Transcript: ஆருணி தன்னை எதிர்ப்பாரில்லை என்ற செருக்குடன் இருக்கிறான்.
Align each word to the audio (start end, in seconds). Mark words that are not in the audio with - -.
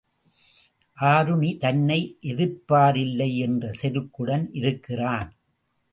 ஆருணி 0.97 1.57
தன்னை 1.57 1.99
எதிர்ப்பாரில்லை 2.21 3.29
என்ற 3.37 3.73
செருக்குடன் 3.81 4.47
இருக்கிறான். 4.51 5.29